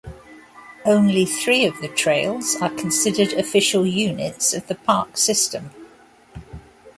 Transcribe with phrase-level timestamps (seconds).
[0.83, 5.69] Only three of the trails are considered official units of the park system.